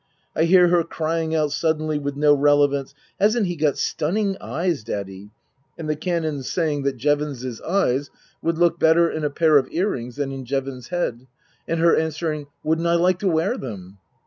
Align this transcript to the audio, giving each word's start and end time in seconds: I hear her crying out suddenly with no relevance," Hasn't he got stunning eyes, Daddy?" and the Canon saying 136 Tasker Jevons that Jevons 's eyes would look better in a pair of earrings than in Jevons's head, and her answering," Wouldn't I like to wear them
I 0.35 0.45
hear 0.45 0.69
her 0.69 0.83
crying 0.83 1.35
out 1.35 1.51
suddenly 1.51 1.99
with 1.99 2.15
no 2.15 2.33
relevance," 2.33 2.95
Hasn't 3.19 3.45
he 3.45 3.55
got 3.55 3.77
stunning 3.77 4.35
eyes, 4.41 4.83
Daddy?" 4.83 5.29
and 5.77 5.87
the 5.87 5.95
Canon 5.95 6.41
saying 6.41 6.79
136 6.81 6.97
Tasker 6.97 7.19
Jevons 7.19 7.41
that 7.41 7.61
Jevons 7.61 7.61
's 7.61 7.61
eyes 7.61 8.09
would 8.41 8.57
look 8.57 8.79
better 8.79 9.07
in 9.11 9.23
a 9.23 9.29
pair 9.29 9.59
of 9.59 9.71
earrings 9.71 10.15
than 10.15 10.31
in 10.31 10.43
Jevons's 10.43 10.87
head, 10.87 11.27
and 11.67 11.79
her 11.81 11.95
answering," 11.95 12.47
Wouldn't 12.63 12.87
I 12.87 12.95
like 12.95 13.19
to 13.19 13.27
wear 13.29 13.59
them 13.59 13.99